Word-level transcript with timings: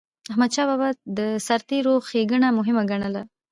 احمدشاه 0.31 0.67
بابا 0.69 0.89
به 0.93 0.97
د 1.17 1.19
سرتيرو 1.47 1.93
ښيګڼه 2.07 2.47
مهمه 2.57 2.83
ګڼله. 2.91 3.21